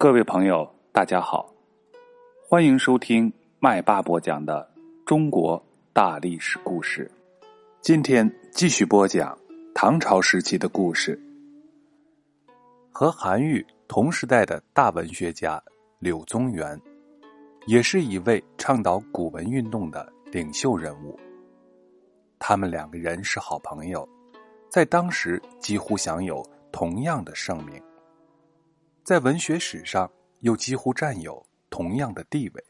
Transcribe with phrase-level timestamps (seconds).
[0.00, 1.52] 各位朋友，大家好，
[2.48, 4.70] 欢迎收听麦霸播讲的
[5.04, 5.60] 中国
[5.92, 7.10] 大历史故事。
[7.80, 9.36] 今天继续播讲
[9.74, 11.20] 唐朝时期的故事。
[12.92, 15.60] 和韩愈同时代的大文学家
[15.98, 16.80] 柳宗元，
[17.66, 21.18] 也是一位倡导古文运动的领袖人物。
[22.38, 24.08] 他们两个人是好朋友，
[24.70, 26.40] 在当时几乎享有
[26.70, 27.82] 同样的盛名。
[29.08, 30.06] 在文学史上
[30.40, 32.62] 又几乎占有同样的地位。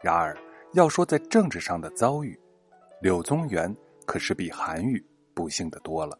[0.00, 0.38] 然而，
[0.74, 2.38] 要说在政治上的遭遇，
[3.02, 3.76] 柳宗元
[4.06, 5.04] 可是比韩愈
[5.34, 6.16] 不幸的多了。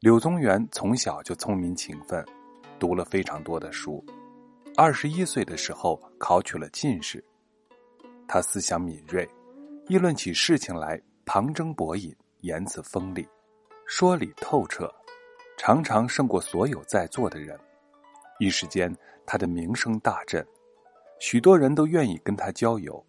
[0.00, 2.26] 柳宗元从小就聪明勤奋，
[2.80, 4.04] 读了非常多的书，
[4.76, 7.24] 二十一岁的时候考取了进士。
[8.26, 9.24] 他思想敏锐，
[9.86, 13.24] 议论起事情来旁征博引，言辞锋利，
[13.86, 14.92] 说理透彻。
[15.58, 17.58] 常常胜过所有在座的人，
[18.38, 20.46] 一时间他的名声大振，
[21.18, 23.04] 许多人都愿意跟他交友。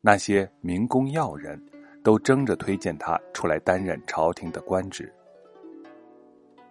[0.00, 1.64] 那些名公要人，
[2.02, 5.10] 都争着推荐他出来担任朝廷的官职。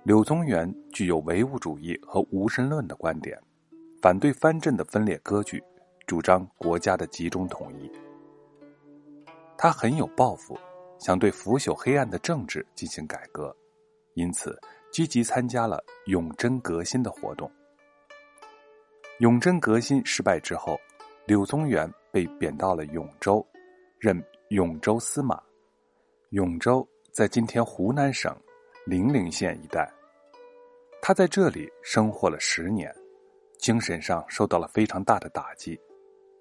[0.03, 3.41] 柳宗元具有唯物主义和无神论的观点，
[4.01, 5.63] 反对藩镇的分裂割据，
[6.05, 7.89] 主张国家的集中统一。
[9.57, 10.59] 他很有抱负，
[10.99, 13.55] 想对腐朽黑暗的政治进行改革。
[14.17, 14.59] 因此，
[14.91, 17.49] 积极参加了永贞革新的活动。
[19.19, 20.75] 永贞革新失败之后，
[21.27, 23.45] 柳宗元被贬到了永州，
[23.99, 25.39] 任永州司马。
[26.31, 28.35] 永州在今天湖南省
[28.87, 29.87] 零陵县一带。
[30.99, 32.91] 他在这里生活了十年，
[33.59, 35.79] 精神上受到了非常大的打击。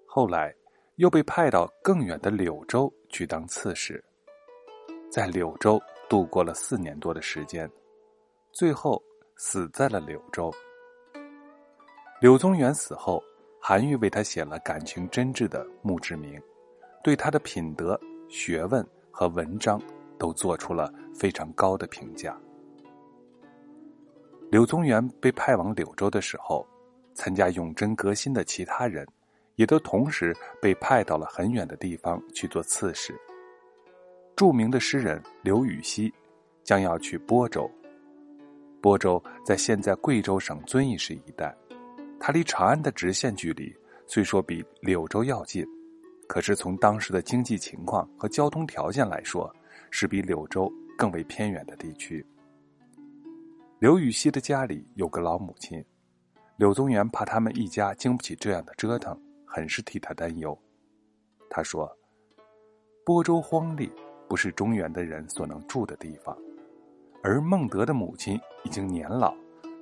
[0.07, 0.55] 后来，
[0.95, 4.03] 又被派到更远的柳州去当刺史，
[5.13, 5.79] 在柳州。
[6.09, 7.71] 度过了四年多的时间，
[8.53, 9.03] 最后
[9.37, 10.53] 死在了柳州。
[12.21, 13.23] 柳宗元死后，
[13.61, 16.41] 韩愈为他写了感情真挚的墓志铭，
[17.03, 19.81] 对他的品德、学问和文章
[20.19, 22.39] 都做出了非常高的评价。
[24.51, 26.67] 柳宗元被派往柳州的时候，
[27.15, 29.07] 参加永贞革新的其他人，
[29.57, 33.15] 也都同时被派到了很远的地方去做刺史。
[34.37, 36.13] 著名的诗人刘禹锡
[36.63, 37.71] 将要去播州。
[38.83, 41.57] 播州在现在贵州省遵义市一带，
[42.21, 43.75] 它离长安的直线距离
[44.07, 45.67] 虽说比柳州要近，
[46.29, 49.51] 可是从当时的经济情况和交通条件来说，
[49.91, 52.25] 是比柳州更为偏远的地区。
[53.79, 55.83] 刘禹锡的家里有个老母亲，
[56.59, 60.57] 柳宗元怕他们一家经不起这样的折腾，很是替他担忧。
[61.49, 61.91] 他说
[63.03, 63.91] ：“播州荒丽。”
[64.29, 66.37] 不是中原的人所能住的地方，
[67.23, 69.35] 而孟德的母亲已经年老，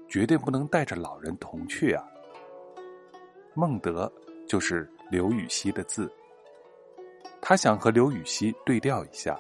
[0.09, 2.05] 绝对不能带着老人同去啊。
[3.55, 4.11] 孟德
[4.47, 6.11] 就是刘禹锡的字，
[7.41, 9.39] 他想和刘禹锡对调一下，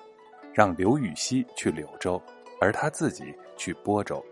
[0.53, 2.21] 让刘禹锡去柳州，
[2.61, 4.25] 而他自己去播州。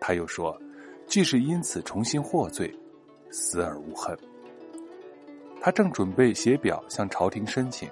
[0.00, 0.56] 他又说，
[1.06, 2.72] 既是因此重新获罪，
[3.30, 4.16] 死而无恨。
[5.60, 7.88] 他正准备写表向朝廷申请，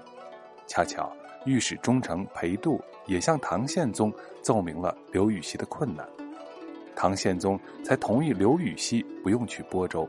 [0.67, 1.11] 恰巧。
[1.45, 6.09] 御史中丞裴度也向唐宪宗奏明了刘禹锡的困难，
[6.95, 10.09] 唐宪宗才同意刘禹锡不用去播州，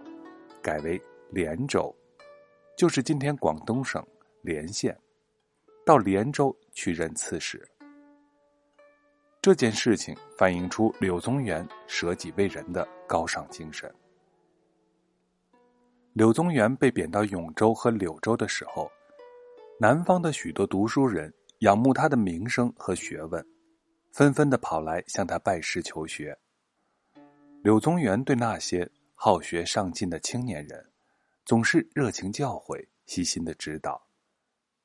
[0.62, 1.02] 改为
[1.32, 1.94] 连州，
[2.78, 4.06] 就是今天广东省
[4.42, 4.96] 连县，
[5.84, 7.68] 到连州去任刺史。
[9.42, 13.92] 这件事情反映出柳宗元舍己为人的高尚精神。
[16.14, 18.88] 柳宗元被贬到永州和柳州的时候。
[19.80, 23.44] 南方的许多读书人仰慕他的名声和学问，
[24.12, 26.38] 纷纷的跑来向他拜师求学。
[27.64, 30.86] 柳宗元对那些好学上进的青年人，
[31.44, 33.94] 总是热情教诲、细心的指导；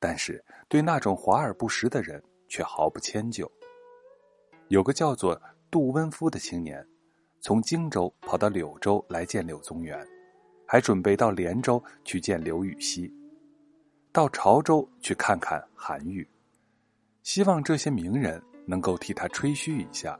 [0.00, 3.50] 但是对那种华而不实的人，却毫不迁就。
[4.68, 6.84] 有个叫做杜温夫的青年，
[7.40, 10.04] 从荆州跑到柳州来见柳宗元，
[10.66, 13.12] 还准备到连州去见刘禹锡。
[14.18, 16.28] 到潮州去看看韩愈，
[17.22, 20.18] 希望这些名人能够替他吹嘘一下，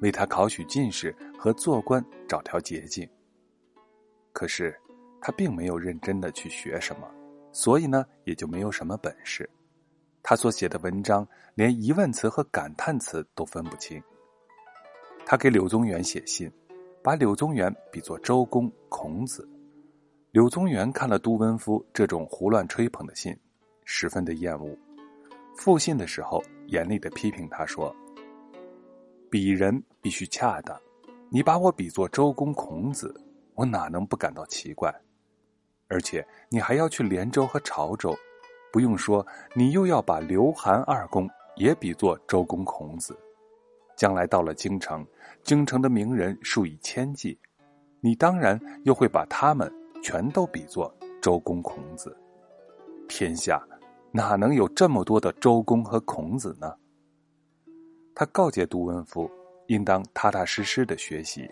[0.00, 3.06] 为他考取进士和做官找条捷径。
[4.32, 4.74] 可是
[5.20, 7.06] 他并没有认真的去学什么，
[7.52, 9.46] 所以呢也就没有什么本事。
[10.22, 14.02] 他所写的文章连疑问词和感叹词都分不清。
[15.26, 16.50] 他给柳宗元写信，
[17.02, 19.46] 把柳宗元比作周公、孔子。
[20.34, 23.32] 柳宗元看了杜温夫这种胡乱吹捧的信，
[23.84, 24.76] 十分的厌恶。
[25.56, 27.94] 复信的时候，严厉的批评他说
[29.30, 30.76] ：“鄙人必须恰当，
[31.30, 33.14] 你把我比作周公孔子，
[33.54, 34.92] 我哪能不感到奇怪？
[35.86, 38.12] 而且你还要去连州和潮州，
[38.72, 43.16] 不用说，你又要把刘韩二公也比作周公孔子。
[43.96, 45.06] 将来到了京城，
[45.44, 47.38] 京城的名人数以千计，
[48.00, 49.72] 你当然又会把他们
[50.04, 52.14] 全都比作周公孔子。
[53.08, 53.66] 天下
[54.12, 56.70] 哪能有这么多的周公和孔子呢？
[58.14, 59.30] 他告诫杜文夫，
[59.68, 61.50] 应当踏踏实实的学习，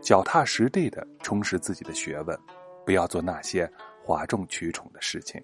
[0.00, 2.36] 脚踏实地的充实自己的学问，
[2.84, 3.70] 不要做那些
[4.02, 5.40] 哗众取宠的事情。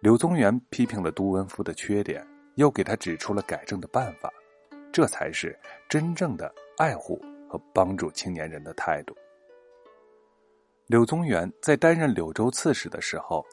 [0.00, 2.26] 柳宗元批评了杜文夫的缺点，
[2.56, 4.28] 又给他指出了改正的办法，
[4.92, 5.56] 这才是
[5.88, 9.16] 真正的爱护和帮助青年人的态度。
[10.86, 13.44] 柳宗元在担任柳州刺史的时候，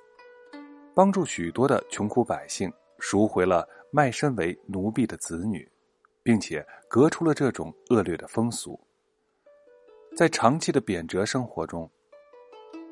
[0.94, 3.68] 帮助许多的穷苦百姓赎回了。
[3.95, 5.71] 卖身为奴婢的子女，
[6.24, 8.80] 并且革除了这种恶劣的风俗。
[10.18, 11.88] 在长期的贬谪生活中，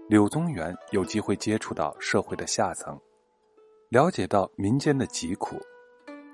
[0.07, 3.01] 柳宗元有机会接触到社会的下层，
[3.89, 5.59] 了解到民间的疾苦，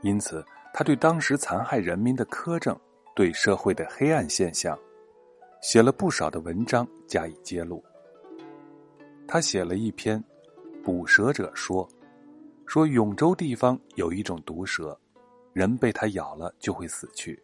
[0.01, 2.77] 因此他对当时残害人民的苛政、
[3.15, 4.77] 对社会的黑暗现象，
[5.62, 7.81] 写了不少的文章加以揭露。
[9.28, 10.18] 他写了一篇
[10.82, 11.88] 《捕蛇者说》。
[12.66, 15.00] 说永州地方有一种毒蛇，
[15.54, 17.42] 人被它咬了就会死去，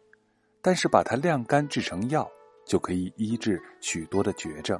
[0.60, 2.30] 但是把它晾干制成药，
[2.66, 4.78] 就可以医治许多的绝症。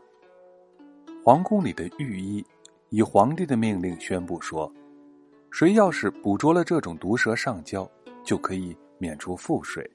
[1.25, 2.45] 皇宫里的御医
[2.91, 4.71] 以皇帝的命令宣布说，
[5.51, 7.91] 谁要是捕捉了这种毒蛇上交，
[8.23, 9.91] 就可以免除赋税。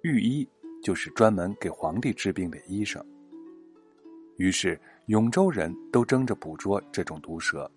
[0.00, 0.48] 御医
[0.82, 3.04] 就是专门给皇帝治病的医生。
[4.42, 7.70] 于是永州人都争着捕捉这种毒蛇。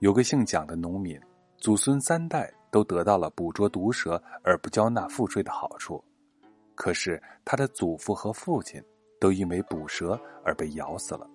[0.00, 1.16] 有个姓蒋的农民，
[1.58, 6.02] 祖孙三代都得到了捕捉毒蛇而不交纳赋税的好处，
[6.74, 8.82] 可是他的祖父和父亲
[9.20, 11.30] 都因为捕蛇而被咬死了。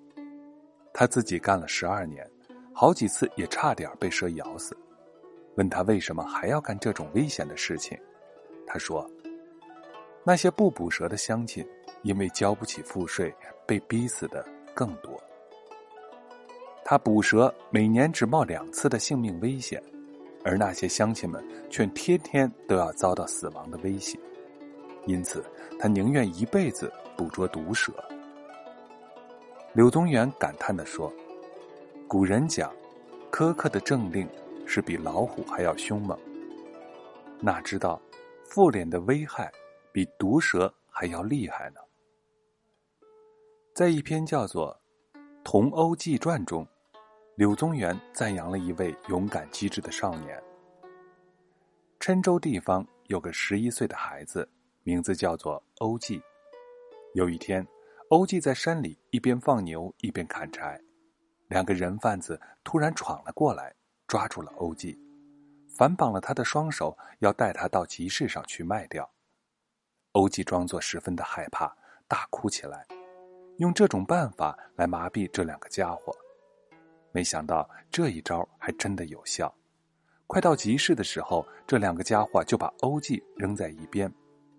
[0.94, 2.30] 他自己干了十二年，
[2.74, 4.76] 好几次也差点被蛇咬死。
[5.56, 7.98] 问他为什么还要干这种危险的事情，
[8.68, 9.10] 他说
[10.28, 11.66] ：“那些不捕蛇的乡亲，
[12.04, 13.34] 因为交不起赋税，
[13.66, 15.22] 被逼死的更多。”
[16.84, 19.82] 他捕蛇每年只冒两次的性命危险，
[20.44, 24.18] 而那些乡亲们却天天都要遭到死亡的威胁，
[25.06, 25.46] 因此
[25.80, 27.94] 他宁愿一辈子捕捉毒蛇。
[29.74, 31.14] 柳宗元感叹地说
[32.10, 32.74] ：“古人讲，
[33.32, 34.28] 苛刻的政令
[34.66, 36.18] 是比老虎还要凶猛，
[37.40, 38.02] 哪知道
[38.46, 39.52] 赋敛的危害
[39.92, 41.80] 比毒蛇还要厉害呢？”
[43.80, 44.78] 在一篇叫做
[45.42, 46.68] 《同欧记传》中。
[47.38, 50.38] 柳宗元赞扬了一位勇敢机智的少年。
[51.98, 54.46] 郴州地方有个十一岁的孩子，
[54.84, 56.22] 名字叫做欧记。
[57.14, 57.66] 有一天，
[58.10, 60.78] 欧记在山里一边放牛一边砍柴，
[61.48, 63.74] 两个人贩子突然闯了过来，
[64.08, 65.00] 抓住了欧记，
[65.78, 69.10] 反绑了他的双手，要带他到集市上去卖掉。
[70.12, 71.74] 欧记装作十分的害怕，
[72.10, 72.86] 大哭起来，
[73.60, 76.16] 用这种办法来麻痹这两个家伙。
[77.12, 79.54] 没想到这一招还真的有效。
[80.28, 84.10] 快到集市的时候，这两个家伙就把欧记扔在一边，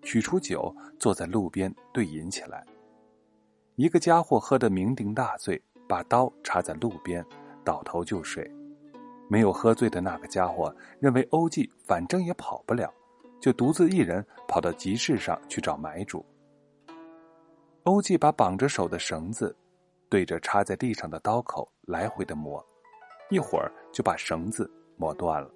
[0.03, 2.63] 取出酒，坐在路边对饮起来。
[3.75, 7.25] 一个家伙喝得酩酊大醉，把刀插在路边，
[7.63, 8.49] 倒头就睡。
[9.27, 12.93] 没有喝醉的那个家伙认为欧记反正也跑不了，
[13.39, 16.23] 就独自一人跑到集市上去找买主。
[17.83, 19.55] 欧记把绑着手的绳子。
[20.09, 22.61] 对着插在地上的刀口来回的磨，
[23.29, 25.49] 一会儿就把绳子磨断了。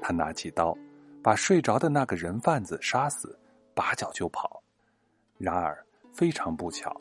[0.00, 0.72] 他拿起刀，
[1.20, 3.36] 把睡着的那个人贩子杀死，
[3.74, 4.62] 拔脚就跑。
[5.36, 6.94] 然而非常不巧，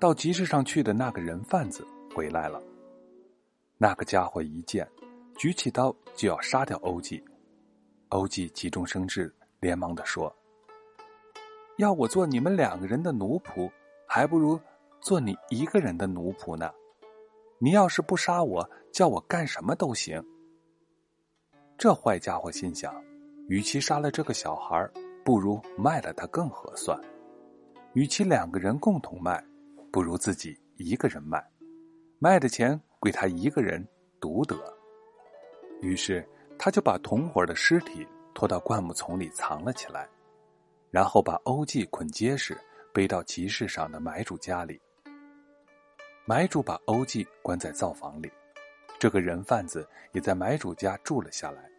[0.00, 2.60] 到集市上去的那个人贩子回来了。
[3.78, 4.84] 那个家伙一见，
[5.36, 7.22] 举起刀就要杀掉欧记。
[8.08, 10.34] 欧记急中生智，连忙的说
[11.80, 13.70] ：“要我做你们两个人的奴仆，
[14.06, 14.58] 还不如……”
[15.00, 16.70] 做你一个人的奴仆呢？
[17.58, 20.22] 你要是不杀我，叫我干什么都行。
[21.78, 23.02] 这坏家伙心想：
[23.48, 24.86] 与其杀了这个小孩，
[25.24, 27.00] 不如卖了他更合算；
[27.94, 29.42] 与其两个人共同卖，
[29.90, 31.42] 不如自己一个人卖，
[32.18, 33.82] 卖的钱归他一个人
[34.20, 34.54] 独得。
[35.80, 36.22] 于是，
[36.58, 40.06] 他就把同伙的尸体拖到灌木丛里藏了起来，
[40.90, 42.58] 然后把欧记捆结实，
[42.92, 44.80] 背到集市上的买主家里。
[46.26, 48.30] 买主把欧记关在灶房里，
[48.98, 51.70] 这个人贩子也在买主家住了下来。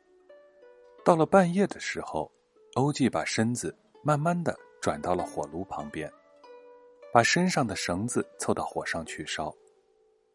[1.04, 2.32] 到了半夜的时候，
[2.76, 6.12] 欧记把身子慢慢的转到了火炉旁边，
[7.14, 9.54] 把身上的绳子凑到火上去烧。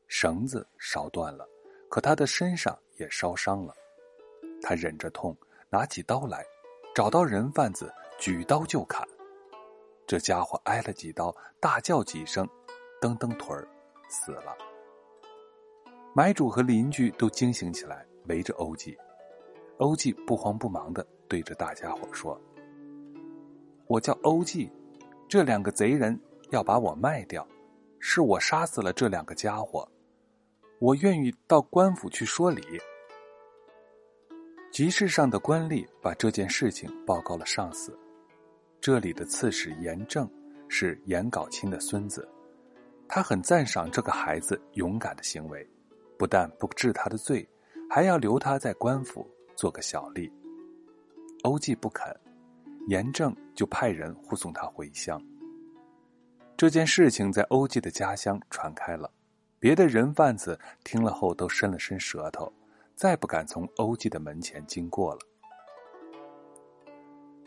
[0.09, 1.49] 绳子烧断了，
[1.89, 3.75] 可他的身上也烧伤了。
[4.63, 5.37] 他忍着痛，
[5.69, 6.45] 拿起刀来，
[6.95, 9.07] 找到人贩子，举刀就砍。
[10.07, 12.49] 这家伙挨了几刀，大叫几声，
[13.01, 13.69] 蹬蹬腿儿，
[14.09, 14.57] 死了。
[16.15, 18.97] 买主和邻居都惊醒起来，围着欧记。
[19.79, 22.41] 欧记不慌不忙的对着大家伙说
[23.87, 24.71] ：“我叫欧记，
[25.29, 26.19] 这两个贼人
[26.51, 27.47] 要把我卖掉，
[27.99, 29.87] 是我杀死了这两个家伙。”
[30.79, 32.63] 我愿意到官府去说理。
[34.71, 37.99] 集市上的官吏把这件事情报告了上司。
[38.87, 40.31] 这里的刺史严正
[40.69, 42.25] 是严杲清的孙子，
[43.09, 45.69] 他很赞赏这个孩子勇敢的行为，
[46.17, 47.45] 不但不治他的罪，
[47.91, 50.31] 还要留他在官府做个小吏。
[51.43, 52.17] 欧记不肯，
[52.87, 55.21] 严正就派人护送他回乡。
[56.57, 59.11] 这件事情在欧记的家乡传开了。
[59.59, 62.53] 别的人贩子听了后都伸了伸舌头，
[62.95, 65.21] 再不敢从欧记的门前经过了。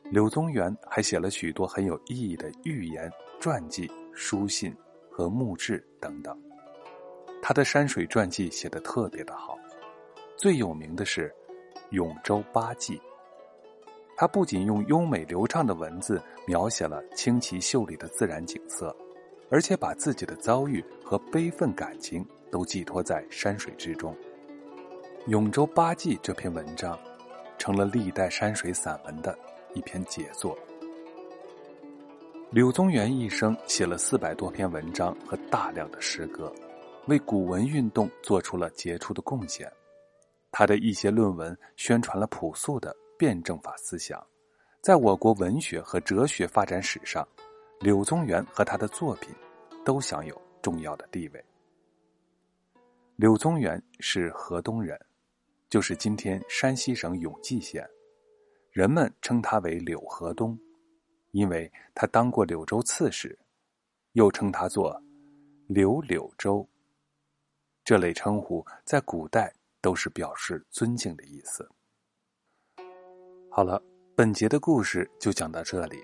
[0.10, 4.76] 柳宗元还写了许多很有意义的寓言、传记、书信
[5.10, 6.38] 和墓志等等。
[7.42, 9.58] 他的山水传记写得特别的好，
[10.36, 11.30] 最有名的是
[11.92, 12.98] 《永州八记》。
[14.16, 18.96] 他不仅用优美流畅的文字描写了清奇秀丽的自然景色。
[19.52, 24.14] 而且把自己的遭遇和悲愤感情都寄托在山水之中，
[25.26, 26.96] 《永州八记》这篇文章，
[27.58, 29.36] 成了历代山水散文的
[29.74, 30.58] 一篇杰作。
[32.52, 36.52] 柳宗元一生写了四百多篇文章和大量的诗歌，
[37.08, 39.72] 为古文运动做出了杰出的贡献。
[40.52, 44.26] 他的一些论文宣传了朴素的辩证法思想，
[44.82, 47.28] 在我国文学和哲学发展史上。
[47.82, 49.34] 柳宗元和他的作品
[49.86, 51.46] 都享有重要的地位。
[53.16, 55.00] 柳宗元是河东人，
[55.70, 57.90] 就是今天山西省永济县，
[58.80, 60.58] 人们称他为柳河东，
[61.32, 63.38] 因为他当过柳州刺史，
[64.14, 64.98] 又称他做
[65.68, 66.66] 柳柳州。
[67.84, 71.70] 这类称呼在古代都是表示尊敬的意思。
[73.52, 73.84] 好了，
[74.16, 76.02] 本节的故事就讲到这里。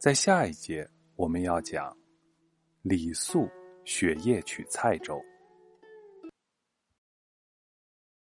[0.00, 1.96] 在下一节，我们要讲
[2.82, 3.48] 李肃
[3.84, 5.22] 雪夜取蔡州。